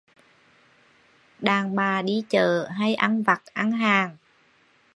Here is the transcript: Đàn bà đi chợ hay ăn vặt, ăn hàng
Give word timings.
Đàn 1.39 1.75
bà 1.75 2.01
đi 2.01 2.23
chợ 2.29 2.67
hay 2.71 2.95
ăn 2.95 3.23
vặt, 3.23 3.41
ăn 3.53 3.71
hàng 3.71 4.17